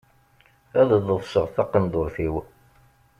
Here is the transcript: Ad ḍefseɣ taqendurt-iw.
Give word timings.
Ad 0.79 0.89
ḍefseɣ 1.07 1.45
taqendurt-iw. 1.55 2.35